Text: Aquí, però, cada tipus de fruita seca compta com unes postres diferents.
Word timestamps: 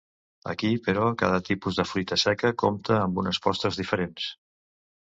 Aquí, 0.53 0.71
però, 0.87 1.03
cada 1.23 1.41
tipus 1.51 1.79
de 1.81 1.87
fruita 1.91 2.19
seca 2.25 2.53
compta 2.65 2.99
com 3.05 3.25
unes 3.27 3.45
postres 3.47 3.81
diferents. 3.85 4.31